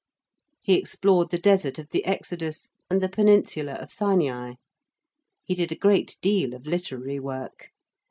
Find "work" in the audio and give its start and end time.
7.19-7.69